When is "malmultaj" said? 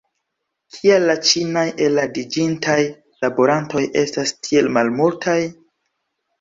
4.81-5.41